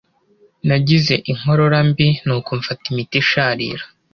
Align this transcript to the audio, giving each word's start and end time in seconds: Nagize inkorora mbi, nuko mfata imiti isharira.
Nagize 0.67 1.13
inkorora 1.31 1.79
mbi, 1.89 2.07
nuko 2.25 2.49
mfata 2.59 2.85
imiti 2.91 3.15
isharira. 3.23 3.83